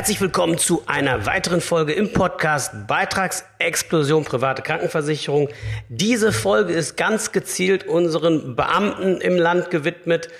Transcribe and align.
Herzlich 0.00 0.22
willkommen 0.22 0.56
zu 0.56 0.82
einer 0.86 1.26
weiteren 1.26 1.60
Folge 1.60 1.92
im 1.92 2.10
Podcast 2.14 2.86
Beitragsexplosion 2.86 4.24
private 4.24 4.62
Krankenversicherung. 4.62 5.50
Diese 5.90 6.32
Folge 6.32 6.72
ist 6.72 6.96
ganz 6.96 7.32
gezielt 7.32 7.86
unseren 7.86 8.56
Beamten 8.56 9.20
im 9.20 9.36
Land 9.36 9.68
gewidmet. 9.68 10.30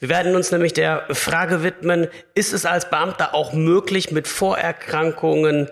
Wir 0.00 0.08
werden 0.08 0.34
uns 0.34 0.50
nämlich 0.50 0.72
der 0.72 1.04
Frage 1.10 1.62
widmen, 1.62 2.08
ist 2.34 2.52
es 2.52 2.66
als 2.66 2.90
Beamter 2.90 3.36
auch 3.36 3.52
möglich, 3.52 4.10
mit 4.10 4.26
Vorerkrankungen, 4.26 5.70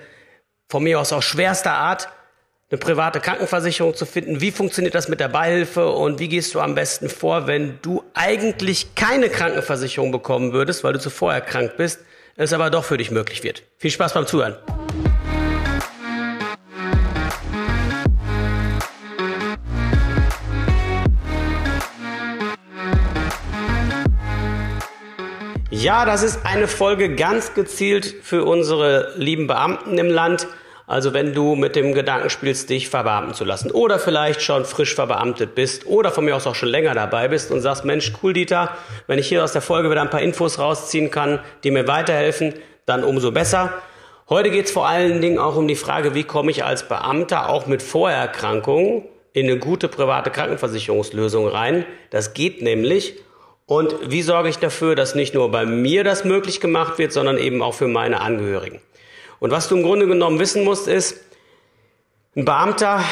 von 0.68 0.84
mir 0.84 1.00
aus 1.00 1.12
auch 1.12 1.24
schwerster 1.24 1.72
Art, 1.72 2.10
eine 2.70 2.78
private 2.78 3.18
Krankenversicherung 3.18 3.96
zu 3.96 4.06
finden? 4.06 4.40
Wie 4.40 4.52
funktioniert 4.52 4.94
das 4.94 5.08
mit 5.08 5.18
der 5.18 5.26
Beihilfe 5.26 5.90
und 5.90 6.20
wie 6.20 6.28
gehst 6.28 6.54
du 6.54 6.60
am 6.60 6.76
besten 6.76 7.08
vor, 7.08 7.48
wenn 7.48 7.80
du 7.82 8.04
eigentlich 8.14 8.94
keine 8.94 9.28
Krankenversicherung 9.28 10.12
bekommen 10.12 10.52
würdest, 10.52 10.84
weil 10.84 10.92
du 10.92 11.00
zuvor 11.00 11.34
erkrankt 11.34 11.76
bist? 11.76 12.02
Es 12.36 12.52
aber 12.52 12.70
doch 12.70 12.84
für 12.84 12.96
dich 12.96 13.10
möglich 13.10 13.42
wird. 13.44 13.62
Viel 13.78 13.90
Spaß 13.90 14.14
beim 14.14 14.26
Zuhören. 14.26 14.56
Ja, 25.70 26.04
das 26.04 26.22
ist 26.22 26.46
eine 26.46 26.68
Folge 26.68 27.16
ganz 27.16 27.54
gezielt 27.54 28.06
für 28.22 28.44
unsere 28.44 29.14
lieben 29.16 29.48
Beamten 29.48 29.98
im 29.98 30.08
Land. 30.10 30.46
Also 30.92 31.14
wenn 31.14 31.32
du 31.32 31.54
mit 31.54 31.74
dem 31.74 31.94
Gedanken 31.94 32.28
spielst, 32.28 32.68
dich 32.68 32.90
verbeamten 32.90 33.32
zu 33.32 33.46
lassen 33.46 33.70
oder 33.70 33.98
vielleicht 33.98 34.42
schon 34.42 34.66
frisch 34.66 34.94
verbeamtet 34.94 35.54
bist 35.54 35.86
oder 35.86 36.10
von 36.10 36.22
mir 36.22 36.36
aus 36.36 36.46
auch 36.46 36.54
schon 36.54 36.68
länger 36.68 36.92
dabei 36.92 37.28
bist 37.28 37.50
und 37.50 37.62
sagst, 37.62 37.86
Mensch, 37.86 38.12
cool 38.22 38.34
Dieter, 38.34 38.76
wenn 39.06 39.18
ich 39.18 39.26
hier 39.26 39.42
aus 39.42 39.54
der 39.54 39.62
Folge 39.62 39.90
wieder 39.90 40.02
ein 40.02 40.10
paar 40.10 40.20
Infos 40.20 40.58
rausziehen 40.58 41.10
kann, 41.10 41.40
die 41.64 41.70
mir 41.70 41.88
weiterhelfen, 41.88 42.52
dann 42.84 43.04
umso 43.04 43.32
besser. 43.32 43.72
Heute 44.28 44.50
geht 44.50 44.66
es 44.66 44.70
vor 44.70 44.86
allen 44.86 45.22
Dingen 45.22 45.38
auch 45.38 45.56
um 45.56 45.66
die 45.66 45.76
Frage, 45.76 46.14
wie 46.14 46.24
komme 46.24 46.50
ich 46.50 46.62
als 46.62 46.86
Beamter 46.86 47.48
auch 47.48 47.66
mit 47.66 47.82
Vorerkrankungen 47.82 49.04
in 49.32 49.48
eine 49.48 49.58
gute 49.58 49.88
private 49.88 50.28
Krankenversicherungslösung 50.30 51.48
rein. 51.48 51.86
Das 52.10 52.34
geht 52.34 52.60
nämlich. 52.60 53.14
Und 53.64 53.94
wie 54.10 54.20
sorge 54.20 54.50
ich 54.50 54.58
dafür, 54.58 54.94
dass 54.94 55.14
nicht 55.14 55.32
nur 55.32 55.50
bei 55.50 55.64
mir 55.64 56.04
das 56.04 56.26
möglich 56.26 56.60
gemacht 56.60 56.98
wird, 56.98 57.14
sondern 57.14 57.38
eben 57.38 57.62
auch 57.62 57.72
für 57.72 57.88
meine 57.88 58.20
Angehörigen. 58.20 58.82
Und 59.42 59.50
was 59.50 59.68
du 59.68 59.76
im 59.76 59.82
Grunde 59.82 60.06
genommen 60.06 60.38
wissen 60.38 60.62
musst, 60.62 60.86
ist, 60.86 61.18
ein 62.36 62.44
Beamter 62.44 63.02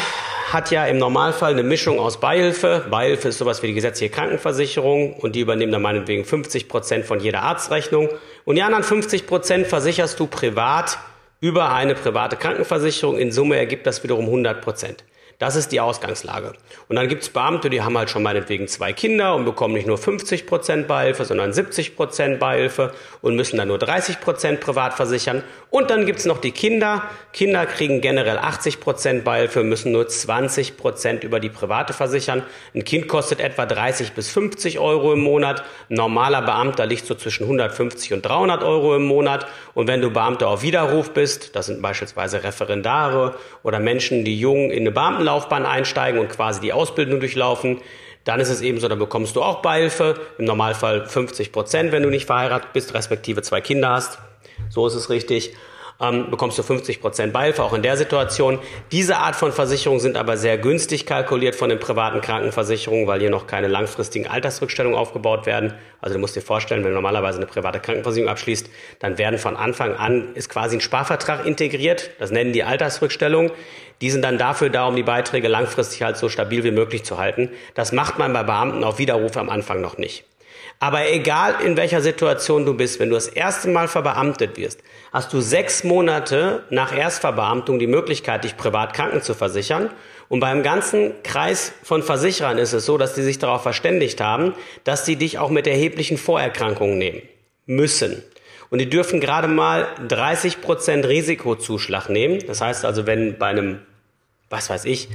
hat 0.53 0.71
ja 0.71 0.87
im 0.87 0.97
Normalfall 0.97 1.55
eine 1.55 1.65
Mischung 1.65 1.99
aus 1.99 2.21
Beihilfe. 2.21 2.87
Beihilfe 2.89 3.31
ist 3.31 3.39
sowas 3.39 3.65
wie 3.65 3.67
die 3.67 3.75
gesetzliche 3.75 4.13
Krankenversicherung 4.13 5.15
und 5.15 5.35
die 5.35 5.41
übernehmen 5.41 5.73
dann 5.73 5.83
meinetwegen 5.83 6.25
50 6.25 6.69
Prozent 6.69 7.05
von 7.05 7.19
jeder 7.19 7.43
Arztrechnung. 7.43 8.09
Und 8.45 8.55
die 8.55 8.63
anderen 8.63 8.85
50 8.85 9.27
Prozent 9.27 9.67
versicherst 9.67 10.21
du 10.21 10.29
privat 10.29 10.99
über 11.41 11.73
eine 11.73 11.97
private 11.97 12.37
Krankenversicherung. 12.37 13.19
In 13.19 13.33
Summe 13.33 13.57
ergibt 13.57 13.85
das 13.89 14.05
wiederum 14.05 14.27
100 14.27 14.61
Prozent. 14.61 15.03
Das 15.41 15.57
ist 15.57 15.73
die 15.73 15.81
Ausgangslage. 15.81 16.53
Und 16.89 16.97
dann 16.97 17.09
gibt 17.09 17.23
es 17.23 17.31
Beamte, 17.31 17.71
die 17.71 17.81
haben 17.81 17.97
halt 17.97 18.11
schon 18.11 18.23
meinetwegen 18.23 18.69
zwei 18.69 18.93
Kinder 18.93 19.35
und 19.35 19.47
bekommen 19.47 19.73
nicht 19.73 19.87
nur 19.87 19.97
50 19.97 20.47
Prozent 20.47 20.87
Beihilfe, 20.87 21.25
sondern 21.25 21.55
70 21.55 21.97
Prozent 21.97 22.39
Beihilfe 22.39 22.93
und 23.23 23.37
müssen 23.37 23.57
dann 23.57 23.69
nur 23.69 23.79
30 23.79 24.21
Prozent 24.21 24.61
privat 24.61 24.93
versichern. 24.93 25.43
Und 25.71 25.89
dann 25.89 26.05
gibt 26.05 26.19
es 26.19 26.27
noch 26.27 26.43
die 26.43 26.51
Kinder. 26.51 27.05
Kinder 27.33 27.65
kriegen 27.65 28.03
generell 28.03 28.37
80 28.37 28.81
Prozent 28.81 29.25
Beihilfe, 29.25 29.65
müssen 29.65 29.93
nur 29.93 30.07
20 30.07 30.77
Prozent 30.77 31.25
über 31.25 31.41
die 31.41 31.49
private 31.49 31.95
versichern. 31.95 32.43
Ein 32.75 32.85
Kind 32.85 33.09
kostet 33.09 33.41
etwa 33.41 33.65
30 33.65 34.13
bis 34.13 34.29
50 34.29 34.79
Euro 34.79 35.15
im 35.15 35.21
Monat. 35.21 35.63
Ein 35.89 35.95
normaler 35.95 36.43
Beamter 36.43 36.85
liegt 36.85 37.07
so 37.07 37.15
zwischen 37.15 37.45
150 37.45 38.13
und 38.13 38.27
300 38.27 38.63
Euro 38.63 38.95
im 38.95 39.05
Monat. 39.05 39.47
Und 39.73 39.87
wenn 39.87 40.03
du 40.03 40.11
Beamter 40.11 40.49
auf 40.49 40.61
Widerruf 40.61 41.15
bist, 41.15 41.57
das 41.57 41.65
sind 41.65 41.81
beispielsweise 41.81 42.43
Referendare 42.43 43.37
oder 43.63 43.79
Menschen, 43.79 44.27
die 44.27 44.39
jung 44.39 44.71
in 44.71 44.81
eine 44.81 44.91
Beamtenlaufbahn 44.91 45.30
Laufbahn 45.31 45.65
einsteigen 45.65 46.21
und 46.21 46.29
quasi 46.29 46.61
die 46.61 46.73
Ausbildung 46.73 47.21
durchlaufen, 47.21 47.81
dann 48.25 48.41
ist 48.41 48.51
es 48.51 48.61
eben 48.61 48.81
so, 48.81 48.89
dann 48.89 48.99
bekommst 48.99 49.37
du 49.37 49.43
auch 49.43 49.63
Beihilfe, 49.63 50.21
im 50.39 50.45
Normalfall 50.45 51.07
50 51.07 51.53
Prozent, 51.53 51.93
wenn 51.93 52.03
du 52.03 52.11
nicht 52.11 52.27
verheiratet 52.27 52.73
bist, 52.73 52.95
respektive 52.95 53.43
zwei 53.43 53.61
Kinder 53.61 53.91
hast. 53.91 54.19
So 54.69 54.87
ist 54.87 54.95
es 54.95 55.09
richtig 55.09 55.55
ähm, 56.01 56.31
bekommst 56.31 56.59
du 56.59 56.63
50 56.63 57.01
Prozent 57.01 57.33
Beihilfe, 57.33 57.63
auch 57.63 57.73
in 57.73 57.83
der 57.83 57.97
Situation. 57.97 58.59
Diese 58.93 59.19
Art 59.19 59.37
von 59.37 59.53
Versicherungen 59.53 60.01
sind 60.01 60.17
aber 60.17 60.37
sehr 60.37 60.59
günstig 60.59 61.07
kalkuliert 61.07 61.55
von 61.55 61.69
den 61.69 61.79
privaten 61.79 62.21
Krankenversicherungen, 62.21 63.07
weil 63.07 63.21
hier 63.21 63.31
noch 63.31 63.47
keine 63.47 63.69
langfristigen 63.69 64.27
Altersrückstellungen 64.27 64.99
aufgebaut 64.99 65.47
werden. 65.47 65.75
Also 66.01 66.15
du 66.15 66.21
musst 66.21 66.37
dir 66.37 66.43
vorstellen, 66.43 66.83
wenn 66.83 66.91
du 66.91 66.95
normalerweise 66.95 67.39
eine 67.39 67.47
private 67.47 67.81
Krankenversicherung 67.81 68.31
abschließt, 68.31 68.71
dann 69.01 69.19
werden 69.19 69.39
von 69.39 69.57
Anfang 69.57 69.95
an, 69.95 70.35
ist 70.35 70.49
quasi 70.49 70.77
ein 70.77 70.81
Sparvertrag 70.81 71.45
integriert. 71.45 72.11
Das 72.19 72.31
nennen 72.31 72.53
die 72.53 72.65
Altersrückstellungen. 72.65 73.53
Die 74.01 74.11
sind 74.11 74.23
dann 74.23 74.39
dafür 74.39 74.71
da, 74.71 74.87
um 74.87 74.97
die 74.97 75.03
Beiträge 75.03 75.49
langfristig 75.49 76.03
halt 76.03 76.17
so 76.17 76.31
stabil 76.31 76.65
wie 76.65 76.71
möglich 76.71 77.05
zu 77.05 77.19
halten. 77.19 77.51
Das 77.75 77.93
macht 77.93 78.19
man 78.19 78.33
bei 78.33 78.43
Beamten 78.43 78.83
auf 78.83 78.99
Widerruf 78.99 79.37
am 79.37 79.51
Anfang 79.51 79.83
noch 79.83 79.99
nicht. 79.99 80.25
Aber 80.83 81.11
egal 81.11 81.57
in 81.63 81.77
welcher 81.77 82.01
Situation 82.01 82.65
du 82.65 82.73
bist, 82.73 82.99
wenn 82.99 83.11
du 83.11 83.15
das 83.15 83.29
erste 83.29 83.69
Mal 83.69 83.87
verbeamtet 83.87 84.57
wirst, 84.57 84.81
hast 85.13 85.31
du 85.31 85.43
sechs 85.43 85.85
Monate 85.85 86.65
nach 86.71 86.97
Erstverbeamtung 86.97 87.79
die 87.79 87.87
Möglichkeit, 87.87 88.45
dich 88.45 88.57
privat 88.57 88.95
kranken 88.95 89.21
zu 89.21 89.35
versichern. 89.35 89.91
Und 90.31 90.41
beim 90.41 90.63
ganzen 90.63 91.23
Kreis 91.23 91.73
von 91.83 92.03
Versicherern 92.03 92.57
ist 92.57 92.73
es 92.73 92.87
so, 92.87 92.97
dass 92.97 93.13
die 93.13 93.23
sich 93.23 93.39
darauf 93.39 93.63
verständigt 93.63 94.23
haben, 94.23 94.55
dass 94.85 95.05
sie 95.05 95.17
dich 95.17 95.39
auch 95.39 95.51
mit 95.51 95.67
erheblichen 95.67 96.17
Vorerkrankungen 96.17 96.97
nehmen 96.97 97.23
müssen. 97.67 98.23
Und 98.71 98.79
die 98.79 98.89
dürfen 98.89 99.21
gerade 99.21 99.49
mal 99.49 99.87
30 100.09 100.63
Prozent 100.63 101.05
Risikozuschlag 101.05 102.09
nehmen. 102.09 102.39
Das 102.47 102.63
heißt 102.63 102.87
also, 102.87 103.07
wenn 103.07 103.37
bei 103.37 103.49
einem, 103.49 103.81
was 104.49 104.71
weiß 104.71 104.87
ich, 104.87 105.09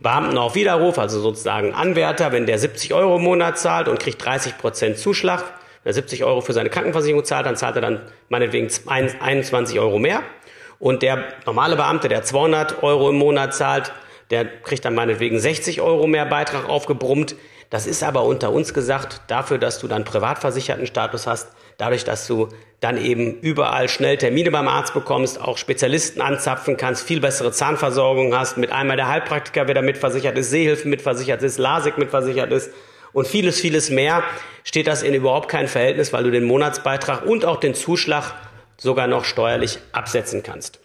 Beamten 0.00 0.38
auf 0.38 0.54
Widerruf, 0.54 0.98
also 0.98 1.20
sozusagen 1.20 1.74
Anwärter, 1.74 2.32
wenn 2.32 2.46
der 2.46 2.58
70 2.58 2.94
Euro 2.94 3.16
im 3.16 3.22
Monat 3.22 3.58
zahlt 3.58 3.86
und 3.86 4.00
kriegt 4.00 4.24
30 4.24 4.56
Prozent 4.56 4.98
Zuschlag, 4.98 5.44
wenn 5.82 5.90
er 5.90 5.94
70 5.94 6.24
Euro 6.24 6.40
für 6.40 6.54
seine 6.54 6.70
Krankenversicherung 6.70 7.24
zahlt, 7.24 7.44
dann 7.44 7.56
zahlt 7.56 7.76
er 7.76 7.82
dann 7.82 8.00
meinetwegen 8.30 8.70
21 8.86 9.78
Euro 9.78 9.98
mehr. 9.98 10.22
Und 10.78 11.02
der 11.02 11.24
normale 11.44 11.76
Beamte, 11.76 12.08
der 12.08 12.22
200 12.22 12.82
Euro 12.82 13.10
im 13.10 13.16
Monat 13.16 13.54
zahlt, 13.54 13.92
der 14.30 14.46
kriegt 14.46 14.86
dann 14.86 14.94
meinetwegen 14.94 15.38
60 15.38 15.82
Euro 15.82 16.06
mehr 16.06 16.24
Beitrag 16.24 16.68
aufgebrummt. 16.68 17.36
Das 17.68 17.86
ist 17.86 18.02
aber 18.02 18.24
unter 18.24 18.52
uns 18.52 18.72
gesagt 18.72 19.20
dafür, 19.26 19.58
dass 19.58 19.78
du 19.80 19.88
dann 19.88 20.04
privatversicherten 20.04 20.86
Status 20.86 21.26
hast, 21.26 21.52
dadurch, 21.76 22.04
dass 22.04 22.26
du 22.26 22.48
dann 22.80 22.96
eben 22.96 23.38
überall 23.40 23.88
schnell 23.88 24.16
Termine 24.16 24.50
beim 24.50 24.66
Arzt 24.66 24.94
bekommst, 24.94 25.40
auch 25.40 25.58
Spezialisten 25.58 26.22
anzapfen 26.22 26.76
kannst, 26.76 27.06
viel 27.06 27.20
bessere 27.20 27.52
Zahnversorgung 27.52 28.34
hast, 28.34 28.56
mit 28.56 28.72
einmal 28.72 28.96
der 28.96 29.08
Heilpraktiker 29.08 29.68
wieder 29.68 29.82
mitversichert 29.82 30.36
ist, 30.38 30.50
Sehhilfen 30.50 30.90
mitversichert 30.90 31.42
ist, 31.42 31.58
LASIK 31.58 31.98
mitversichert 31.98 32.50
ist 32.52 32.70
und 33.12 33.26
vieles, 33.26 33.60
vieles 33.60 33.90
mehr, 33.90 34.22
steht 34.64 34.86
das 34.86 35.02
in 35.02 35.14
überhaupt 35.14 35.48
kein 35.48 35.68
Verhältnis, 35.68 36.12
weil 36.12 36.24
du 36.24 36.30
den 36.30 36.44
Monatsbeitrag 36.44 37.26
und 37.26 37.44
auch 37.44 37.60
den 37.60 37.74
Zuschlag 37.74 38.34
sogar 38.78 39.06
noch 39.06 39.24
steuerlich 39.24 39.78
absetzen 39.92 40.42
kannst. 40.42 40.80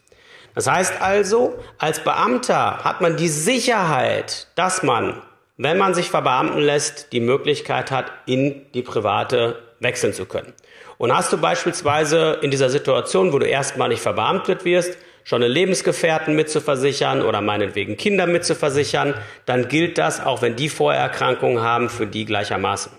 Das 0.53 0.67
heißt 0.67 1.01
also, 1.01 1.57
als 1.77 2.03
Beamter 2.03 2.83
hat 2.83 2.99
man 3.01 3.15
die 3.15 3.27
Sicherheit, 3.29 4.47
dass 4.55 4.83
man 4.83 5.21
wenn 5.57 5.77
man 5.77 5.93
sich 5.93 6.09
verbeamten 6.09 6.59
lässt, 6.59 7.13
die 7.13 7.21
Möglichkeit 7.21 7.91
hat, 7.91 8.11
in 8.25 8.65
die 8.73 8.81
private 8.81 9.61
wechseln 9.79 10.13
zu 10.13 10.25
können. 10.25 10.53
Und 10.97 11.15
hast 11.15 11.33
du 11.33 11.37
beispielsweise 11.37 12.39
in 12.41 12.51
dieser 12.51 12.69
Situation, 12.69 13.33
wo 13.33 13.39
du 13.39 13.45
erstmalig 13.45 13.99
verbeamtet 13.99 14.65
wirst, 14.65 14.97
schon 15.23 15.41
eine 15.41 15.51
Lebensgefährten 15.51 16.35
mitzuversichern 16.35 17.21
oder 17.21 17.41
meinetwegen 17.41 17.97
Kinder 17.97 18.27
mitzuversichern, 18.27 19.15
dann 19.45 19.67
gilt 19.67 19.97
das, 19.97 20.23
auch 20.23 20.41
wenn 20.41 20.55
die 20.55 20.69
Vorerkrankungen 20.69 21.61
haben, 21.61 21.89
für 21.89 22.07
die 22.07 22.25
gleichermaßen. 22.25 22.91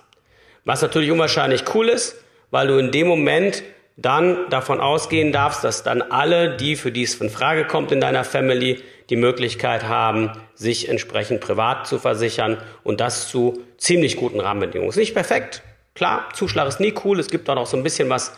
Was 0.64 0.82
natürlich 0.82 1.10
unwahrscheinlich 1.10 1.62
cool 1.75 1.88
ist, 1.88 2.16
weil 2.50 2.66
du 2.66 2.78
in 2.78 2.91
dem 2.91 3.06
Moment 3.06 3.62
dann 3.97 4.50
davon 4.50 4.81
ausgehen 4.81 5.32
darfst, 5.32 5.64
dass 5.64 5.82
dann 5.82 6.03
alle, 6.03 6.56
die 6.56 6.76
für 6.76 6.93
die 6.93 7.05
es 7.05 7.14
in 7.14 7.31
Frage 7.31 7.64
kommt 7.64 7.93
in 7.93 8.00
deiner 8.00 8.25
Family, 8.25 8.82
die 9.08 9.17
Möglichkeit 9.17 9.84
haben, 9.84 10.32
sich 10.55 10.88
entsprechend 10.88 11.40
privat 11.40 11.87
zu 11.87 11.99
versichern 11.99 12.58
und 12.82 13.00
das 13.00 13.28
zu 13.28 13.62
ziemlich 13.78 14.17
guten 14.17 14.40
Rahmenbedingungen. 14.40 14.90
Ist 14.90 14.96
nicht 14.96 15.14
perfekt, 15.14 15.62
klar, 15.96 16.28
Zuschlag 16.34 16.69
ist 16.69 16.78
nie 16.78 16.94
cool, 17.04 17.19
es 17.19 17.28
gibt 17.28 17.50
auch 17.50 17.54
noch 17.54 17.66
so 17.66 17.76
ein 17.76 17.82
bisschen 17.82 18.08
was 18.08 18.37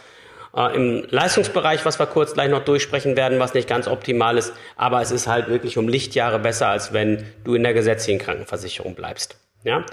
äh, 0.56 0.74
im 0.74 1.04
Leistungsbereich, 1.10 1.84
was 1.84 1.98
wir 1.98 2.06
kurz 2.06 2.34
gleich 2.34 2.50
noch 2.50 2.64
durchsprechen 2.64 3.16
werden, 3.16 3.38
was 3.38 3.54
nicht 3.54 3.68
ganz 3.68 3.86
optimal 3.86 4.38
ist, 4.38 4.54
aber 4.76 5.02
es 5.02 5.10
ist 5.10 5.26
halt 5.26 5.48
wirklich 5.48 5.76
um 5.76 5.88
Lichtjahre 5.88 6.38
besser, 6.38 6.68
als 6.68 6.92
wenn 6.92 7.26
du 7.44 7.54
in 7.54 7.62
der 7.62 7.74
gesetzlichen 7.74 8.18
Krankenversicherung 8.18 8.94
bleibst. 8.94 9.36
Ja? 9.64 9.84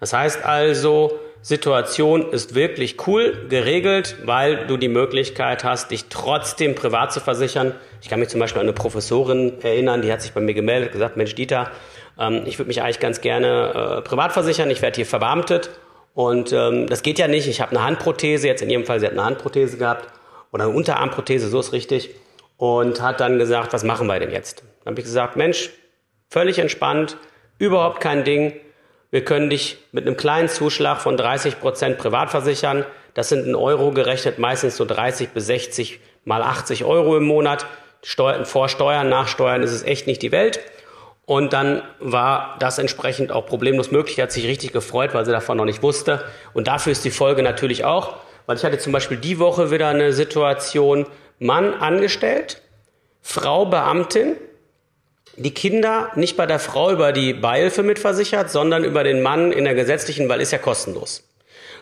Das 0.00 0.12
heißt 0.12 0.44
also, 0.44 1.18
Situation 1.42 2.30
ist 2.30 2.54
wirklich 2.54 3.06
cool 3.06 3.46
geregelt, 3.48 4.16
weil 4.24 4.66
du 4.66 4.76
die 4.76 4.88
Möglichkeit 4.88 5.64
hast, 5.64 5.90
dich 5.90 6.04
trotzdem 6.08 6.76
privat 6.76 7.12
zu 7.12 7.18
versichern. 7.18 7.74
Ich 8.00 8.08
kann 8.08 8.20
mich 8.20 8.28
zum 8.28 8.38
Beispiel 8.38 8.60
an 8.60 8.66
eine 8.66 8.74
Professorin 8.74 9.60
erinnern, 9.62 10.02
die 10.02 10.12
hat 10.12 10.22
sich 10.22 10.32
bei 10.32 10.40
mir 10.40 10.54
gemeldet, 10.54 10.92
gesagt, 10.92 11.16
Mensch 11.16 11.34
Dieter, 11.34 11.70
ähm, 12.18 12.42
ich 12.46 12.58
würde 12.58 12.68
mich 12.68 12.82
eigentlich 12.82 13.00
ganz 13.00 13.20
gerne 13.20 13.98
äh, 13.98 14.02
privat 14.02 14.32
versichern, 14.32 14.70
ich 14.70 14.82
werde 14.82 14.96
hier 14.96 15.06
verbeamtet 15.06 15.70
und 16.14 16.52
ähm, 16.52 16.86
das 16.86 17.02
geht 17.02 17.18
ja 17.18 17.28
nicht, 17.28 17.48
ich 17.48 17.60
habe 17.60 17.72
eine 17.72 17.84
Handprothese, 17.84 18.46
jetzt 18.46 18.62
in 18.62 18.70
ihrem 18.70 18.84
Fall, 18.84 19.00
sie 19.00 19.06
hat 19.06 19.12
eine 19.12 19.24
Handprothese 19.24 19.78
gehabt 19.78 20.08
oder 20.52 20.64
eine 20.64 20.74
Unterarmprothese, 20.74 21.48
so 21.48 21.60
ist 21.60 21.72
richtig, 21.72 22.10
und 22.58 23.00
hat 23.00 23.20
dann 23.20 23.38
gesagt, 23.38 23.72
was 23.72 23.82
machen 23.82 24.06
wir 24.06 24.20
denn 24.20 24.30
jetzt? 24.30 24.62
Dann 24.84 24.92
habe 24.92 25.00
ich 25.00 25.06
gesagt, 25.06 25.36
Mensch, 25.36 25.70
völlig 26.28 26.58
entspannt, 26.58 27.16
überhaupt 27.58 28.00
kein 28.00 28.24
Ding. 28.24 28.54
Wir 29.10 29.24
können 29.24 29.50
dich 29.50 29.78
mit 29.92 30.06
einem 30.06 30.16
kleinen 30.16 30.48
Zuschlag 30.48 31.00
von 31.00 31.16
30 31.16 31.60
Prozent 31.60 31.98
privat 31.98 32.30
versichern. 32.30 32.84
Das 33.14 33.28
sind 33.28 33.46
in 33.46 33.54
Euro 33.54 33.90
gerechnet 33.90 34.38
meistens 34.38 34.76
so 34.76 34.84
30 34.84 35.30
bis 35.30 35.46
60 35.46 36.00
mal 36.24 36.42
80 36.42 36.84
Euro 36.84 37.16
im 37.16 37.24
Monat. 37.24 37.66
Steuern, 38.02 38.46
vor 38.46 38.68
Steuern, 38.68 39.08
nach 39.08 39.28
Steuern 39.28 39.62
ist 39.62 39.72
es 39.72 39.84
echt 39.84 40.06
nicht 40.06 40.22
die 40.22 40.32
Welt. 40.32 40.60
Und 41.24 41.52
dann 41.52 41.82
war 42.00 42.56
das 42.58 42.78
entsprechend 42.78 43.30
auch 43.30 43.46
problemlos 43.46 43.90
möglich. 43.90 44.18
Er 44.18 44.24
hat 44.24 44.32
sich 44.32 44.46
richtig 44.46 44.72
gefreut, 44.72 45.14
weil 45.14 45.24
sie 45.24 45.30
davon 45.30 45.56
noch 45.56 45.64
nicht 45.64 45.82
wusste. 45.82 46.24
Und 46.52 46.66
dafür 46.66 46.92
ist 46.92 47.04
die 47.04 47.10
Folge 47.10 47.42
natürlich 47.42 47.84
auch, 47.84 48.16
weil 48.46 48.56
ich 48.56 48.64
hatte 48.64 48.78
zum 48.78 48.92
Beispiel 48.92 49.16
die 49.16 49.38
Woche 49.38 49.70
wieder 49.70 49.88
eine 49.88 50.12
Situation, 50.12 51.06
Mann 51.38 51.74
angestellt, 51.74 52.60
Frau 53.20 53.66
Beamtin, 53.66 54.36
die 55.36 55.54
Kinder 55.54 56.10
nicht 56.16 56.36
bei 56.36 56.46
der 56.46 56.58
Frau 56.58 56.90
über 56.90 57.12
die 57.12 57.32
Beihilfe 57.32 57.82
mitversichert, 57.82 58.50
sondern 58.50 58.84
über 58.84 59.04
den 59.04 59.22
Mann 59.22 59.52
in 59.52 59.64
der 59.64 59.74
gesetzlichen, 59.74 60.28
weil 60.28 60.40
ist 60.40 60.52
ja 60.52 60.58
kostenlos. 60.58 61.24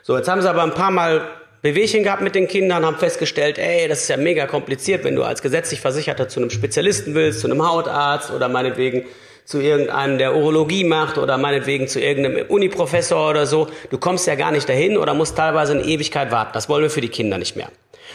So, 0.02 0.16
jetzt 0.16 0.28
haben 0.28 0.40
sie 0.40 0.48
aber 0.48 0.62
ein 0.62 0.74
paar 0.74 0.90
Mal 0.90 1.22
Bewegchen 1.62 2.04
gehabt 2.04 2.22
mit 2.22 2.34
den 2.34 2.48
Kindern, 2.48 2.86
haben 2.86 2.96
festgestellt, 2.96 3.58
ey, 3.58 3.86
das 3.86 4.02
ist 4.02 4.08
ja 4.08 4.16
mega 4.16 4.46
kompliziert, 4.46 5.04
wenn 5.04 5.14
du 5.14 5.24
als 5.24 5.42
gesetzlich 5.42 5.80
Versicherter 5.80 6.28
zu 6.28 6.40
einem 6.40 6.50
Spezialisten 6.50 7.14
willst, 7.14 7.40
zu 7.40 7.48
einem 7.50 7.66
Hautarzt 7.66 8.30
oder 8.30 8.48
meinetwegen 8.48 9.04
zu 9.44 9.60
irgendeinem, 9.60 10.18
der 10.18 10.36
Urologie 10.36 10.84
macht 10.84 11.18
oder 11.18 11.38
meinetwegen 11.38 11.88
zu 11.88 12.00
irgendeinem 12.00 12.46
Uniprofessor 12.48 13.30
oder 13.30 13.46
so. 13.46 13.68
Du 13.90 13.98
kommst 13.98 14.26
ja 14.26 14.34
gar 14.34 14.52
nicht 14.52 14.68
dahin 14.68 14.96
oder 14.96 15.14
musst 15.14 15.36
teilweise 15.36 15.72
eine 15.72 15.82
Ewigkeit 15.82 16.30
warten. 16.30 16.52
Das 16.54 16.68
wollen 16.68 16.82
wir 16.82 16.90
für 16.90 17.00
die 17.00 17.08
Kinder 17.08 17.38
nicht 17.38 17.56
mehr. 17.56 17.68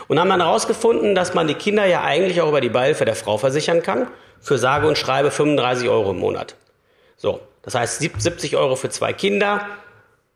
Und 0.08 0.20
haben 0.20 0.30
dann 0.30 0.42
herausgefunden, 0.42 1.16
dass 1.16 1.34
man 1.34 1.48
die 1.48 1.56
Kinder 1.56 1.86
ja 1.86 2.04
eigentlich 2.04 2.42
auch 2.42 2.50
über 2.50 2.62
die 2.62 2.70
Beihilfe 2.70 3.06
der 3.06 3.16
Frau 3.16 3.38
versichern 3.38 3.82
kann, 3.82 4.08
für 4.40 4.58
sage 4.58 4.88
und 4.88 4.98
schreibe 4.98 5.32
35 5.32 5.90
Euro 5.90 6.12
im 6.12 6.20
Monat. 6.20 6.56
So, 7.18 7.40
das 7.64 7.76
heißt 7.76 8.00
70 8.00 8.58
Euro 8.58 8.76
für 8.76 8.90
zwei 8.90 9.14
Kinder, 9.14 9.66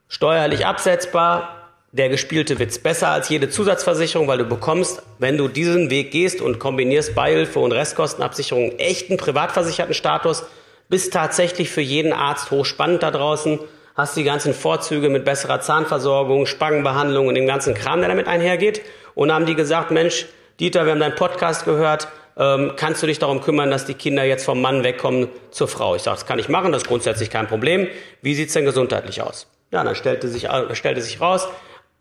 steuerlich 0.07 0.65
absetzbar, 0.65 1.59
der 1.92 2.09
gespielte 2.09 2.59
Witz 2.59 2.80
besser 2.80 3.09
als 3.09 3.30
jede 3.30 3.50
Zusatzversicherung, 3.50 4.27
weil 4.27 4.38
du 4.38 4.45
bekommst, 4.45 5.01
wenn 5.18 5.38
du 5.38 5.47
diesen 5.47 5.89
Weg 5.89 6.12
gehst 6.12 6.42
und 6.42 6.59
kombinierst 6.59 7.15
Beihilfe 7.15 7.59
und 7.59 7.71
Restkostenabsicherung, 7.71 8.77
echten 8.77 9.18
privatversicherten 9.18 9.95
Status, 9.95 10.44
bist 10.89 11.13
tatsächlich 11.13 11.69
für 11.69 11.81
jeden 11.81 12.13
Arzt 12.13 12.51
hochspannend 12.51 13.03
da 13.03 13.12
draußen, 13.12 13.59
hast 13.95 14.18
die 14.18 14.24
ganzen 14.24 14.53
Vorzüge 14.53 15.09
mit 15.09 15.24
besserer 15.24 15.62
Zahnversorgung, 15.62 16.45
Spangenbehandlung 16.45 17.27
und 17.27 17.36
dem 17.36 17.47
ganzen 17.47 17.74
Kram, 17.74 18.00
der 18.00 18.09
damit 18.09 18.27
einhergeht. 18.27 18.81
Und 19.15 19.31
haben 19.31 19.45
die 19.45 19.56
gesagt, 19.56 19.91
Mensch, 19.91 20.25
Dieter, 20.59 20.86
wir 20.86 20.91
haben 20.91 21.00
deinen 21.00 21.15
Podcast 21.15 21.65
gehört, 21.65 22.07
ähm, 22.38 22.74
kannst 22.75 23.03
du 23.03 23.07
dich 23.07 23.19
darum 23.19 23.41
kümmern, 23.41 23.69
dass 23.69 23.86
die 23.86 23.94
Kinder 23.94 24.24
jetzt 24.24 24.45
vom 24.45 24.62
Mann 24.62 24.83
wegkommen 24.83 25.27
zur 25.51 25.68
Frau? 25.68 25.95
Ich 25.95 26.03
sage, 26.03 26.15
das 26.15 26.25
kann 26.25 26.39
ich 26.39 26.50
machen, 26.50 26.71
das 26.71 26.83
ist 26.83 26.88
grundsätzlich 26.88 27.30
kein 27.30 27.47
Problem. 27.47 27.88
Wie 28.21 28.33
sieht's 28.33 28.53
denn 28.53 28.65
gesundheitlich 28.65 29.21
aus? 29.21 29.47
Ja, 29.71 29.83
dann 29.83 29.95
stellte 29.95 30.27
sich, 30.30 30.47
stellte 30.74 31.01
sich 31.01 31.21
raus, 31.21 31.47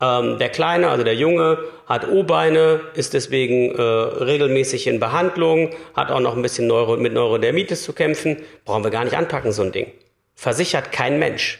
ähm, 0.01 0.37
der 0.39 0.49
Kleine, 0.49 0.89
also 0.89 1.03
der 1.03 1.15
Junge, 1.15 1.59
hat 1.85 2.07
O-Beine, 2.07 2.81
ist 2.93 3.13
deswegen 3.13 3.75
äh, 3.75 3.81
regelmäßig 3.81 4.87
in 4.87 4.99
Behandlung, 4.99 5.71
hat 5.95 6.11
auch 6.11 6.19
noch 6.19 6.35
ein 6.35 6.41
bisschen 6.41 6.67
Neuro 6.67 6.95
mit 6.97 7.13
Neurodermitis 7.13 7.83
zu 7.83 7.93
kämpfen. 7.93 8.37
Brauchen 8.65 8.83
wir 8.83 8.91
gar 8.91 9.03
nicht 9.03 9.17
anpacken, 9.17 9.51
so 9.51 9.63
ein 9.63 9.71
Ding. 9.71 9.91
Versichert 10.35 10.91
kein 10.91 11.19
Mensch. 11.19 11.59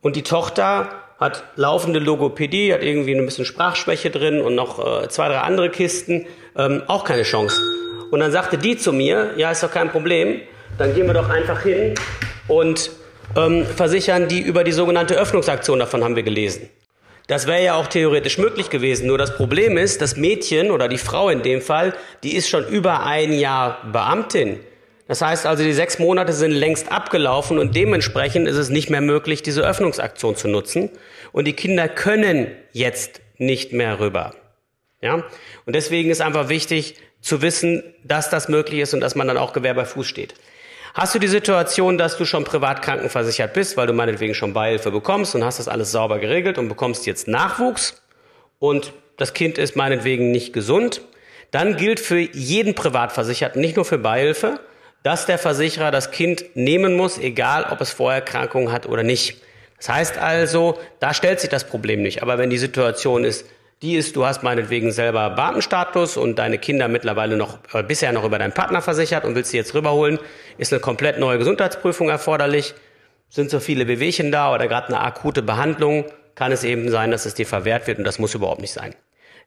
Und 0.00 0.16
die 0.16 0.22
Tochter 0.22 0.88
hat 1.20 1.44
laufende 1.56 1.98
Logopädie, 1.98 2.72
hat 2.72 2.82
irgendwie 2.82 3.14
ein 3.14 3.24
bisschen 3.24 3.44
Sprachschwäche 3.44 4.10
drin 4.10 4.40
und 4.40 4.54
noch 4.54 5.02
äh, 5.02 5.08
zwei, 5.08 5.28
drei 5.28 5.38
andere 5.38 5.70
Kisten. 5.70 6.26
Ähm, 6.56 6.82
auch 6.86 7.04
keine 7.04 7.22
Chance. 7.22 7.56
Und 8.10 8.20
dann 8.20 8.32
sagte 8.32 8.58
die 8.58 8.76
zu 8.76 8.92
mir, 8.92 9.32
ja, 9.36 9.50
ist 9.50 9.62
doch 9.62 9.70
kein 9.70 9.90
Problem, 9.90 10.40
dann 10.78 10.94
gehen 10.94 11.06
wir 11.06 11.14
doch 11.14 11.28
einfach 11.28 11.62
hin 11.62 11.94
und 12.48 12.90
ähm, 13.36 13.64
versichern 13.64 14.28
die 14.28 14.40
über 14.40 14.64
die 14.64 14.72
sogenannte 14.72 15.14
Öffnungsaktion, 15.14 15.78
davon 15.78 16.02
haben 16.04 16.16
wir 16.16 16.22
gelesen. 16.22 16.68
Das 17.32 17.46
wäre 17.46 17.64
ja 17.64 17.76
auch 17.76 17.86
theoretisch 17.86 18.36
möglich 18.36 18.68
gewesen. 18.68 19.06
Nur 19.06 19.16
das 19.16 19.34
Problem 19.34 19.78
ist, 19.78 20.02
das 20.02 20.18
Mädchen 20.18 20.70
oder 20.70 20.86
die 20.86 20.98
Frau 20.98 21.30
in 21.30 21.40
dem 21.40 21.62
Fall, 21.62 21.94
die 22.22 22.36
ist 22.36 22.46
schon 22.46 22.68
über 22.68 23.06
ein 23.06 23.32
Jahr 23.32 23.80
Beamtin. 23.90 24.60
Das 25.08 25.22
heißt 25.22 25.46
also, 25.46 25.64
die 25.64 25.72
sechs 25.72 25.98
Monate 25.98 26.34
sind 26.34 26.50
längst 26.50 26.92
abgelaufen 26.92 27.58
und 27.58 27.74
dementsprechend 27.74 28.46
ist 28.46 28.58
es 28.58 28.68
nicht 28.68 28.90
mehr 28.90 29.00
möglich, 29.00 29.42
diese 29.42 29.62
Öffnungsaktion 29.62 30.36
zu 30.36 30.46
nutzen. 30.46 30.90
Und 31.32 31.46
die 31.46 31.54
Kinder 31.54 31.88
können 31.88 32.48
jetzt 32.72 33.22
nicht 33.38 33.72
mehr 33.72 33.98
rüber. 33.98 34.34
Ja? 35.00 35.24
Und 35.64 35.74
deswegen 35.74 36.10
ist 36.10 36.20
einfach 36.20 36.50
wichtig 36.50 36.96
zu 37.22 37.40
wissen, 37.40 37.82
dass 38.04 38.28
das 38.28 38.50
möglich 38.50 38.80
ist 38.80 38.92
und 38.92 39.00
dass 39.00 39.14
man 39.14 39.26
dann 39.26 39.38
auch 39.38 39.54
Gewehr 39.54 39.72
bei 39.72 39.86
Fuß 39.86 40.06
steht. 40.06 40.34
Hast 40.94 41.14
du 41.14 41.18
die 41.18 41.28
Situation, 41.28 41.96
dass 41.96 42.18
du 42.18 42.26
schon 42.26 42.44
privat 42.44 42.82
krankenversichert 42.82 43.54
bist, 43.54 43.78
weil 43.78 43.86
du 43.86 43.94
meinetwegen 43.94 44.34
schon 44.34 44.52
Beihilfe 44.52 44.90
bekommst 44.90 45.34
und 45.34 45.42
hast 45.42 45.58
das 45.58 45.66
alles 45.66 45.90
sauber 45.90 46.18
geregelt 46.18 46.58
und 46.58 46.68
bekommst 46.68 47.06
jetzt 47.06 47.28
Nachwuchs 47.28 48.02
und 48.58 48.92
das 49.16 49.32
Kind 49.32 49.56
ist 49.56 49.74
meinetwegen 49.74 50.30
nicht 50.30 50.52
gesund, 50.52 51.00
dann 51.50 51.76
gilt 51.76 51.98
für 51.98 52.18
jeden 52.18 52.74
Privatversicherten, 52.74 53.58
nicht 53.58 53.76
nur 53.76 53.86
für 53.86 53.96
Beihilfe, 53.96 54.60
dass 55.02 55.24
der 55.24 55.38
Versicherer 55.38 55.90
das 55.90 56.10
Kind 56.10 56.44
nehmen 56.54 56.94
muss, 56.94 57.18
egal 57.18 57.66
ob 57.70 57.80
es 57.80 57.90
Vorerkrankungen 57.90 58.70
hat 58.70 58.86
oder 58.86 59.02
nicht. 59.02 59.40
Das 59.78 59.88
heißt 59.88 60.18
also, 60.18 60.78
da 61.00 61.14
stellt 61.14 61.40
sich 61.40 61.48
das 61.48 61.64
Problem 61.64 62.02
nicht. 62.02 62.22
Aber 62.22 62.36
wenn 62.36 62.50
die 62.50 62.58
Situation 62.58 63.24
ist, 63.24 63.46
die 63.82 63.96
ist, 63.96 64.14
du 64.14 64.24
hast 64.24 64.44
meinetwegen 64.44 64.92
selber 64.92 65.30
Beamtenstatus 65.30 66.16
und 66.16 66.36
deine 66.38 66.58
Kinder 66.58 66.86
mittlerweile 66.86 67.36
noch, 67.36 67.58
äh, 67.74 67.82
bisher 67.82 68.12
noch 68.12 68.24
über 68.24 68.38
deinen 68.38 68.52
Partner 68.52 68.80
versichert 68.80 69.24
und 69.24 69.34
willst 69.34 69.50
sie 69.50 69.56
jetzt 69.56 69.74
rüberholen, 69.74 70.20
ist 70.56 70.72
eine 70.72 70.80
komplett 70.80 71.18
neue 71.18 71.38
Gesundheitsprüfung 71.38 72.08
erforderlich. 72.08 72.74
Sind 73.28 73.50
so 73.50 73.60
viele 73.60 73.84
Bewegchen 73.84 74.30
da 74.30 74.54
oder 74.54 74.68
gerade 74.68 74.88
eine 74.88 75.00
akute 75.00 75.42
Behandlung, 75.42 76.04
kann 76.34 76.52
es 76.52 76.64
eben 76.64 76.90
sein, 76.90 77.10
dass 77.10 77.26
es 77.26 77.34
dir 77.34 77.46
verwehrt 77.46 77.86
wird 77.86 77.98
und 77.98 78.04
das 78.04 78.18
muss 78.18 78.34
überhaupt 78.34 78.60
nicht 78.60 78.72
sein. 78.72 78.94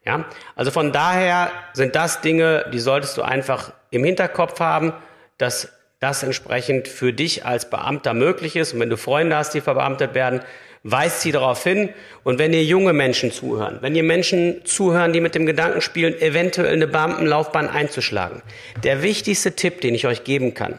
Ja, 0.04 0.26
also 0.54 0.70
von 0.70 0.92
daher 0.92 1.50
sind 1.72 1.96
das 1.96 2.20
Dinge, 2.20 2.66
die 2.72 2.78
solltest 2.78 3.16
du 3.16 3.22
einfach 3.22 3.72
im 3.90 4.04
Hinterkopf 4.04 4.60
haben, 4.60 4.92
dass 5.38 5.72
das 5.98 6.22
entsprechend 6.22 6.88
für 6.88 7.12
dich 7.12 7.46
als 7.46 7.70
Beamter 7.70 8.12
möglich 8.12 8.54
ist. 8.54 8.74
Und 8.74 8.80
wenn 8.80 8.90
du 8.90 8.96
Freunde 8.96 9.36
hast, 9.36 9.54
die 9.54 9.60
verbeamtet 9.60 10.14
werden, 10.14 10.42
weist 10.90 11.20
sie 11.20 11.32
darauf 11.32 11.62
hin. 11.62 11.90
Und 12.22 12.38
wenn 12.38 12.52
ihr 12.52 12.64
junge 12.64 12.92
Menschen 12.92 13.32
zuhören, 13.32 13.78
wenn 13.80 13.94
ihr 13.94 14.02
Menschen 14.02 14.64
zuhören, 14.64 15.12
die 15.12 15.20
mit 15.20 15.34
dem 15.34 15.46
Gedanken 15.46 15.80
spielen, 15.80 16.20
eventuell 16.20 16.72
eine 16.72 16.86
Beamtenlaufbahn 16.86 17.68
einzuschlagen, 17.68 18.42
der 18.82 19.02
wichtigste 19.02 19.52
Tipp, 19.52 19.80
den 19.80 19.94
ich 19.94 20.06
euch 20.06 20.24
geben 20.24 20.54
kann, 20.54 20.78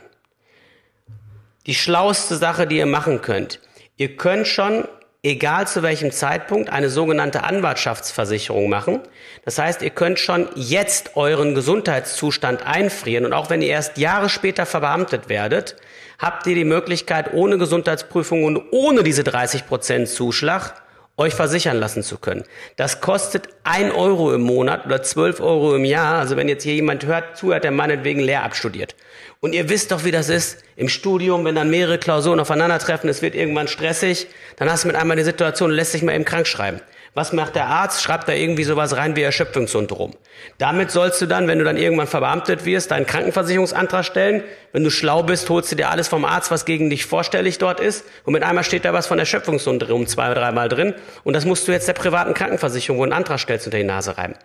die 1.66 1.76
schlauste 1.76 2.36
Sache, 2.36 2.66
die 2.66 2.78
ihr 2.78 2.86
machen 2.86 3.22
könnt, 3.22 3.60
ihr 3.98 4.16
könnt 4.16 4.48
schon 4.48 4.88
egal 5.24 5.68
zu 5.68 5.84
welchem 5.84 6.12
Zeitpunkt, 6.12 6.70
eine 6.70 6.90
sogenannte 6.90 7.44
Anwartschaftsversicherung 7.44 8.70
machen. 8.70 9.02
Das 9.44 9.60
heißt, 9.60 9.82
ihr 9.82 9.90
könnt 9.90 10.20
schon 10.20 10.48
jetzt 10.56 11.18
euren 11.18 11.54
Gesundheitszustand 11.54 12.66
einfrieren 12.66 13.26
und 13.26 13.34
auch 13.34 13.50
wenn 13.50 13.62
ihr 13.62 13.70
erst 13.70 13.98
Jahre 13.98 14.30
später 14.30 14.66
verbeamtet 14.66 15.28
werdet, 15.28 15.76
habt 16.18 16.48
ihr 16.48 16.56
die 16.56 16.66
Möglichkeit, 16.66 17.34
ohne 17.34 17.58
Gesundheitsprüfung 17.58 18.44
und 18.44 18.62
ohne 18.72 19.04
diese 19.04 19.22
30% 19.22 20.06
Zuschlag 20.06 20.74
euch 21.18 21.34
versichern 21.34 21.78
lassen 21.78 22.04
zu 22.04 22.20
können. 22.20 22.44
Das 22.76 23.02
kostet 23.02 23.50
ein 23.64 23.92
Euro 23.92 24.34
im 24.34 24.42
Monat 24.42 24.86
oder 24.86 25.02
12 25.02 25.40
Euro 25.40 25.76
im 25.76 25.84
Jahr. 25.84 26.20
Also 26.20 26.38
wenn 26.38 26.48
jetzt 26.48 26.64
hier 26.64 26.76
jemand 26.76 27.06
hört, 27.06 27.38
zuhört, 27.38 27.64
der 27.64 27.72
meinetwegen 27.72 28.20
Lehramt 28.20 28.56
studiert. 28.56 28.96
Und 29.40 29.54
ihr 29.54 29.68
wisst 29.68 29.92
doch, 29.92 30.04
wie 30.04 30.12
das 30.12 30.30
ist 30.30 30.64
im 30.76 30.90
Studium, 30.90 31.44
wenn 31.44 31.56
dann 31.56 31.72
mehrere 31.72 31.98
Klausuren 31.98 32.40
aufeinandertreffen, 32.40 33.10
es 33.10 33.22
wird 33.22 33.34
irgendwann 33.34 33.68
stressig, 33.68 34.28
dann 34.58 34.70
hast 34.70 34.84
du 34.84 34.88
mit 34.88 34.96
einmal 34.96 35.18
die 35.18 35.24
Situation, 35.24 35.72
lässt 35.72 35.92
sich 35.92 36.04
mal 36.04 36.14
eben 36.14 36.26
krank 36.26 36.48
schreiben. 36.48 36.82
Was 37.14 37.34
macht 37.34 37.56
der 37.56 37.66
Arzt? 37.68 38.04
Schreibt 38.04 38.28
da 38.28 38.34
irgendwie 38.34 38.64
sowas 38.64 38.96
rein 38.96 39.16
wie 39.16 39.24
Erschöpfungssyndrom. 39.24 40.14
Damit 40.58 40.92
sollst 40.92 41.22
du 41.22 41.26
dann, 41.26 41.48
wenn 41.48 41.60
du 41.60 41.66
dann 41.66 41.78
irgendwann 41.78 42.08
verbeamtet 42.08 42.66
wirst, 42.66 42.92
deinen 42.92 43.06
Krankenversicherungsantrag 43.06 44.06
stellen. 44.06 44.44
Wenn 44.72 44.84
du 44.84 44.90
schlau 44.90 45.24
bist, 45.24 45.50
holst 45.50 45.72
du 45.72 45.76
dir 45.76 45.90
alles 45.90 46.08
vom 46.08 46.26
Arzt, 46.26 46.52
was 46.52 46.66
gegen 46.66 46.90
dich 46.90 47.06
vorstellig 47.06 47.58
dort 47.58 47.80
ist. 47.80 48.06
Und 48.26 48.34
mit 48.34 48.44
einmal 48.44 48.64
steht 48.64 48.86
da 48.86 48.94
was 48.94 49.08
von 49.08 49.20
Erschöpfungssyndrom 49.20 50.08
zwei, 50.08 50.32
oder 50.32 50.42
dreimal 50.42 50.70
drin. 50.70 50.94
Und 51.24 51.34
das 51.34 51.46
musst 51.46 51.68
du 51.68 51.72
jetzt 51.72 51.88
der 51.88 51.94
privaten 51.94 52.34
Krankenversicherung, 52.34 53.00
wo 53.00 53.06
du 53.06 53.12
einen 53.12 53.18
Antrag 53.18 53.40
stellst, 53.40 53.66
unter 53.66 53.78
die 53.78 53.84
Nase 53.84 54.18
reiben. 54.18 54.36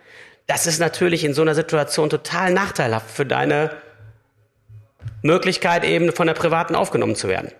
Das 0.47 0.67
ist 0.67 0.79
natürlich 0.79 1.23
in 1.23 1.33
so 1.33 1.41
einer 1.41 1.55
Situation 1.55 2.09
total 2.09 2.51
nachteilhaft 2.51 3.09
für 3.09 3.25
deine 3.25 3.71
Möglichkeit, 5.21 5.85
eben 5.85 6.11
von 6.11 6.27
der 6.27 6.33
privaten 6.33 6.75
aufgenommen 6.75 7.15
zu 7.15 7.27
werden. 7.29 7.51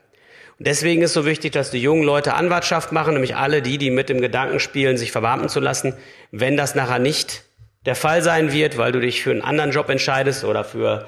Und 0.59 0.67
deswegen 0.67 1.01
ist 1.01 1.13
so 1.13 1.25
wichtig, 1.25 1.51
dass 1.51 1.71
die 1.71 1.81
jungen 1.81 2.03
Leute 2.03 2.35
Anwartschaft 2.35 2.91
machen, 2.91 3.13
nämlich 3.13 3.35
alle 3.35 3.61
die, 3.61 3.77
die 3.77 3.89
mit 3.89 4.09
dem 4.09 4.21
Gedanken 4.21 4.59
spielen, 4.59 4.97
sich 4.97 5.11
verbeamten 5.11 5.49
zu 5.49 5.59
lassen. 5.59 5.93
Wenn 6.31 6.57
das 6.57 6.75
nachher 6.75 6.99
nicht 6.99 7.43
der 7.85 7.95
Fall 7.95 8.21
sein 8.21 8.53
wird, 8.53 8.77
weil 8.77 8.91
du 8.91 8.99
dich 8.99 9.23
für 9.23 9.31
einen 9.31 9.41
anderen 9.41 9.71
Job 9.71 9.89
entscheidest 9.89 10.43
oder 10.43 10.63
für 10.63 11.07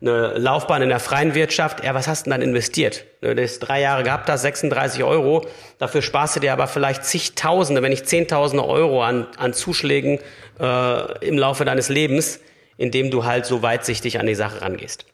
eine 0.00 0.38
Laufbahn 0.38 0.82
in 0.82 0.88
der 0.88 1.00
freien 1.00 1.34
Wirtschaft, 1.34 1.84
ja, 1.84 1.94
was 1.94 2.08
hast 2.08 2.26
du 2.26 2.30
denn 2.30 2.40
dann 2.40 2.48
investiert? 2.48 3.04
Du 3.20 3.34
hast 3.40 3.60
drei 3.60 3.80
Jahre 3.80 4.02
gehabt, 4.02 4.28
hast 4.30 4.42
36 4.42 5.04
Euro, 5.04 5.46
dafür 5.78 6.00
sparst 6.00 6.36
du 6.36 6.40
dir 6.40 6.52
aber 6.52 6.66
vielleicht 6.66 7.04
zigtausende, 7.04 7.82
wenn 7.82 7.90
nicht 7.90 8.08
zehntausende 8.08 8.64
Euro 8.64 9.02
an, 9.02 9.26
an 9.36 9.52
Zuschlägen 9.52 10.18
äh, 10.58 11.26
im 11.26 11.36
Laufe 11.36 11.64
deines 11.64 11.90
Lebens, 11.90 12.40
indem 12.78 13.10
du 13.10 13.24
halt 13.24 13.44
so 13.44 13.62
weitsichtig 13.62 14.18
an 14.18 14.26
die 14.26 14.34
Sache 14.34 14.62
rangehst. 14.62 15.04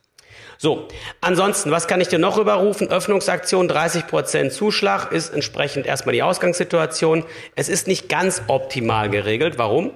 So, 0.59 0.89
ansonsten, 1.21 1.71
was 1.71 1.87
kann 1.87 2.01
ich 2.01 2.09
dir 2.09 2.19
noch 2.19 2.39
überrufen? 2.39 2.89
Öffnungsaktion, 2.89 3.71
30% 3.71 4.51
Zuschlag 4.51 5.13
ist 5.13 5.35
entsprechend 5.35 5.87
erstmal 5.87 6.15
die 6.15 6.23
Ausgangssituation. 6.23 7.25
Es 7.55 7.69
ist 7.69 7.87
nicht 7.87 8.09
ganz 8.09 8.43
optimal 8.47 9.11
geregelt. 9.11 9.59
Warum? 9.59 9.93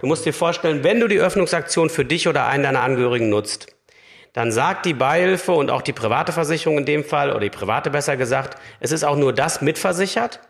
Du 0.00 0.06
musst 0.06 0.26
dir 0.26 0.34
vorstellen, 0.34 0.84
wenn 0.84 1.00
du 1.00 1.08
die 1.08 1.18
Öffnungsaktion 1.18 1.88
für 1.88 2.04
dich 2.04 2.28
oder 2.28 2.46
einen 2.46 2.64
deiner 2.64 2.82
Angehörigen 2.82 3.28
nutzt, 3.28 3.68
dann 4.32 4.50
sagt 4.50 4.86
die 4.86 4.94
Beihilfe 4.94 5.52
und 5.52 5.70
auch 5.70 5.82
die 5.82 5.92
private 5.92 6.32
Versicherung 6.32 6.78
in 6.78 6.86
dem 6.86 7.04
Fall, 7.04 7.30
oder 7.30 7.40
die 7.40 7.50
private 7.50 7.90
besser 7.90 8.16
gesagt, 8.16 8.58
es 8.80 8.90
ist 8.90 9.04
auch 9.04 9.16
nur 9.16 9.32
das 9.32 9.60
mitversichert, 9.60 10.40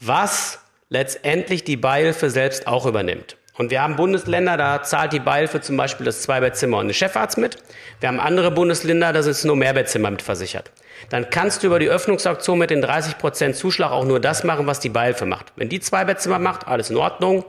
was 0.00 0.58
letztendlich 0.88 1.64
die 1.64 1.76
Beihilfe 1.76 2.30
selbst 2.30 2.66
auch 2.66 2.86
übernimmt. 2.86 3.36
Und 3.58 3.70
wir 3.70 3.80
haben 3.82 3.96
Bundesländer, 3.96 4.56
da 4.56 4.82
zahlt 4.82 5.12
die 5.12 5.20
Beihilfe 5.20 5.60
zum 5.60 5.76
Beispiel 5.76 6.04
das 6.04 6.22
Zweibettzimmer 6.22 6.78
und 6.78 6.88
den 6.88 6.94
Chefarzt 6.94 7.38
mit. 7.38 7.56
Wir 8.00 8.08
haben 8.08 8.20
andere 8.20 8.50
Bundesländer, 8.50 9.12
da 9.12 9.22
sind 9.22 9.44
nur 9.44 9.56
Mehrbettzimmer 9.56 10.10
mitversichert. 10.10 10.70
Dann 11.08 11.30
kannst 11.30 11.62
du 11.62 11.68
über 11.68 11.78
die 11.78 11.88
Öffnungsauktion 11.88 12.58
mit 12.58 12.70
den 12.70 12.84
30% 12.84 13.54
Zuschlag 13.54 13.92
auch 13.92 14.04
nur 14.04 14.20
das 14.20 14.44
machen, 14.44 14.66
was 14.66 14.80
die 14.80 14.90
Beihilfe 14.90 15.24
macht. 15.24 15.52
Wenn 15.56 15.70
die 15.70 15.80
Zweibettzimmer 15.80 16.38
macht, 16.38 16.68
alles 16.68 16.90
in 16.90 16.96
Ordnung. 16.96 17.44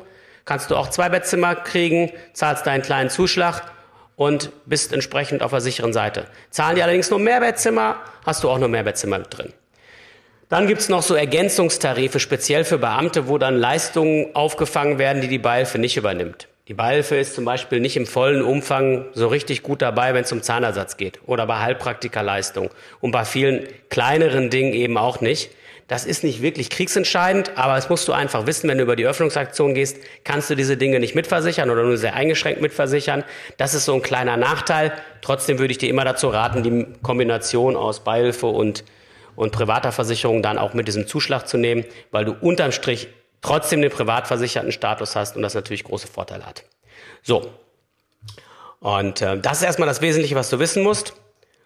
Kannst 0.45 0.71
du 0.71 0.77
auch 0.77 0.89
Zweibettzimmer 0.89 1.55
kriegen, 1.55 2.11
zahlst 2.31 2.65
deinen 2.65 2.81
kleinen 2.81 3.09
Zuschlag 3.09 3.63
und 4.15 4.51
bist 4.65 4.93
entsprechend 4.93 5.43
auf 5.43 5.51
der 5.51 5.59
sicheren 5.59 5.91
Seite. 5.91 6.25
Zahlen 6.51 6.75
die 6.75 6.83
allerdings 6.83 7.09
nur 7.09 7.19
Mehrbettzimmer, 7.19 7.97
hast 8.25 8.43
du 8.45 8.49
auch 8.49 8.57
nur 8.57 8.69
Mehrbettzimmer 8.69 9.19
mit 9.19 9.37
drin. 9.37 9.53
Dann 10.49 10.67
gibt's 10.67 10.87
noch 10.87 11.03
so 11.03 11.13
Ergänzungstarife, 11.13 12.21
speziell 12.21 12.63
für 12.63 12.77
Beamte, 12.77 13.27
wo 13.27 13.37
dann 13.37 13.57
Leistungen 13.57 14.33
aufgefangen 14.33 14.97
werden, 14.97 15.21
die 15.21 15.27
die 15.27 15.39
Beihilfe 15.39 15.77
nicht 15.77 15.97
übernimmt. 15.97 16.47
Die 16.69 16.73
Beihilfe 16.73 17.17
ist 17.17 17.35
zum 17.35 17.43
Beispiel 17.43 17.81
nicht 17.81 17.97
im 17.97 18.05
vollen 18.05 18.41
Umfang 18.41 19.05
so 19.13 19.27
richtig 19.27 19.61
gut 19.61 19.81
dabei, 19.81 20.13
wenn 20.13 20.23
es 20.23 20.31
um 20.31 20.41
Zahnersatz 20.41 20.95
geht 20.95 21.19
oder 21.25 21.45
bei 21.47 21.59
Heilpraktikerleistung 21.59 22.69
und 23.01 23.11
bei 23.11 23.25
vielen 23.25 23.67
kleineren 23.89 24.49
Dingen 24.49 24.73
eben 24.73 24.97
auch 24.97 25.19
nicht. 25.19 25.51
Das 25.89 26.05
ist 26.05 26.23
nicht 26.23 26.41
wirklich 26.41 26.69
kriegsentscheidend, 26.69 27.51
aber 27.55 27.77
es 27.77 27.89
musst 27.89 28.07
du 28.07 28.13
einfach 28.13 28.45
wissen, 28.45 28.69
wenn 28.69 28.77
du 28.77 28.83
über 28.83 28.97
die 28.97 29.05
Öffnungsaktion 29.05 29.73
gehst, 29.73 29.97
kannst 30.23 30.49
du 30.49 30.55
diese 30.55 30.77
Dinge 30.77 31.01
nicht 31.01 31.15
mitversichern 31.15 31.69
oder 31.69 31.83
nur 31.83 31.97
sehr 31.97 32.13
eingeschränkt 32.13 32.61
mitversichern. 32.61 33.25
Das 33.57 33.73
ist 33.73 33.83
so 33.83 33.93
ein 33.93 34.01
kleiner 34.01 34.37
Nachteil. 34.37 34.93
Trotzdem 35.21 35.59
würde 35.59 35.71
ich 35.71 35.77
dir 35.77 35.89
immer 35.89 36.05
dazu 36.05 36.29
raten, 36.29 36.63
die 36.63 36.85
Kombination 37.01 37.75
aus 37.77 38.01
Beihilfe 38.01 38.47
und, 38.47 38.83
und 39.37 39.51
privater 39.51 39.93
Versicherung 39.93 40.41
dann 40.41 40.57
auch 40.57 40.73
mit 40.73 40.87
diesem 40.87 41.07
Zuschlag 41.07 41.47
zu 41.47 41.57
nehmen, 41.57 41.85
weil 42.11 42.25
du 42.25 42.33
unterm 42.33 42.73
Strich 42.73 43.07
trotzdem 43.41 43.81
den 43.81 43.91
privatversicherten 43.91 44.71
Status 44.71 45.15
hast 45.15 45.37
und 45.37 45.43
das 45.43 45.53
natürlich 45.53 45.83
große 45.83 46.07
Vorteile 46.07 46.45
hat. 46.45 46.63
So. 47.21 47.49
Und 48.79 49.21
äh, 49.21 49.37
das 49.39 49.59
ist 49.59 49.63
erstmal 49.63 49.87
das 49.87 50.01
Wesentliche, 50.01 50.35
was 50.35 50.49
du 50.49 50.59
wissen 50.59 50.83
musst. 50.83 51.13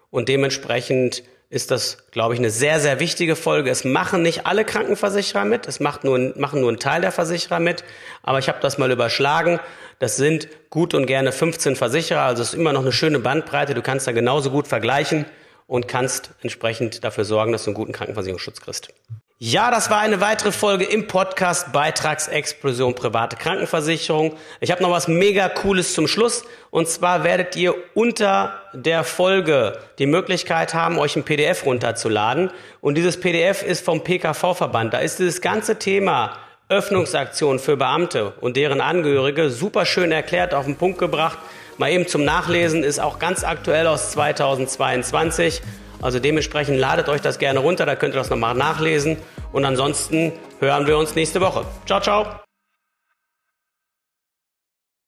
Und 0.09 0.27
dementsprechend 0.27 1.23
ist 1.49 1.71
das, 1.71 2.09
glaube 2.11 2.33
ich, 2.33 2.41
eine 2.41 2.49
sehr, 2.49 2.81
sehr 2.81 2.99
wichtige 2.99 3.37
Folge. 3.37 3.69
Es 3.69 3.85
machen 3.85 4.21
nicht 4.21 4.45
alle 4.45 4.65
Krankenversicherer 4.65 5.45
mit, 5.45 5.65
es 5.65 5.79
macht 5.79 6.03
nur, 6.03 6.33
machen 6.35 6.59
nur 6.59 6.71
ein 6.71 6.79
Teil 6.79 6.99
der 6.99 7.13
Versicherer 7.13 7.59
mit, 7.59 7.85
aber 8.21 8.39
ich 8.39 8.49
habe 8.49 8.59
das 8.61 8.77
mal 8.77 8.91
überschlagen. 8.91 9.59
Das 9.99 10.17
sind 10.17 10.49
gut 10.69 10.93
und 10.93 11.05
gerne 11.05 11.31
15 11.31 11.77
Versicherer, 11.77 12.21
also 12.21 12.41
es 12.41 12.49
ist 12.49 12.55
immer 12.55 12.73
noch 12.73 12.81
eine 12.81 12.91
schöne 12.91 13.19
Bandbreite. 13.19 13.73
Du 13.73 13.81
kannst 13.81 14.07
da 14.07 14.11
genauso 14.11 14.51
gut 14.51 14.67
vergleichen 14.67 15.25
und 15.71 15.87
kannst 15.87 16.31
entsprechend 16.41 17.05
dafür 17.05 17.23
sorgen, 17.23 17.53
dass 17.53 17.63
du 17.63 17.69
einen 17.69 17.75
guten 17.75 17.93
Krankenversicherungsschutz 17.93 18.59
kriegst. 18.59 18.89
Ja, 19.37 19.71
das 19.71 19.89
war 19.89 19.99
eine 19.99 20.19
weitere 20.19 20.51
Folge 20.51 20.83
im 20.83 21.07
Podcast 21.07 21.71
Beitragsexplosion 21.71 22.93
private 22.93 23.37
Krankenversicherung. 23.37 24.35
Ich 24.59 24.69
habe 24.69 24.83
noch 24.83 24.91
was 24.91 25.07
mega 25.07 25.47
cooles 25.47 25.93
zum 25.93 26.09
Schluss 26.09 26.43
und 26.71 26.89
zwar 26.89 27.23
werdet 27.23 27.55
ihr 27.55 27.73
unter 27.93 28.59
der 28.73 29.05
Folge 29.05 29.79
die 29.97 30.07
Möglichkeit 30.07 30.73
haben, 30.73 30.99
euch 30.99 31.15
ein 31.15 31.23
PDF 31.23 31.65
runterzuladen 31.65 32.51
und 32.81 32.95
dieses 32.95 33.17
PDF 33.17 33.63
ist 33.63 33.85
vom 33.85 34.03
PKV 34.03 34.53
Verband. 34.53 34.93
Da 34.93 34.97
ist 34.97 35.19
dieses 35.19 35.39
ganze 35.39 35.79
Thema 35.79 36.37
Öffnungsaktion 36.71 37.59
für 37.59 37.77
Beamte 37.77 38.33
und 38.41 38.57
deren 38.57 38.81
Angehörige 38.81 39.49
super 39.49 39.85
schön 39.85 40.11
erklärt, 40.11 40.53
auf 40.53 40.65
den 40.65 40.77
Punkt 40.77 40.97
gebracht. 40.97 41.37
Mal 41.77 41.91
eben 41.91 42.07
zum 42.07 42.23
Nachlesen 42.25 42.83
ist 42.83 42.99
auch 42.99 43.19
ganz 43.19 43.43
aktuell 43.43 43.87
aus 43.87 44.11
2022 44.11 45.61
also 46.01 46.19
dementsprechend 46.19 46.79
ladet 46.79 47.09
euch 47.09 47.21
das 47.21 47.37
gerne 47.37 47.59
runter, 47.59 47.85
da 47.85 47.95
könnt 47.95 48.15
ihr 48.15 48.17
das 48.17 48.29
nochmal 48.29 48.55
nachlesen. 48.55 49.17
Und 49.51 49.65
ansonsten 49.65 50.33
hören 50.59 50.87
wir 50.87 50.97
uns 50.97 51.15
nächste 51.15 51.41
Woche. 51.41 51.65
Ciao, 51.85 52.01
ciao. 52.01 52.50